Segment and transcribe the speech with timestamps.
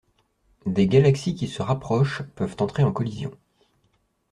[0.65, 3.29] Des galaxies qui se rapprochent peuvent entrer en collision.